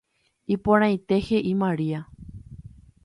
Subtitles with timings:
[0.55, 1.99] Iporãite heʼi María.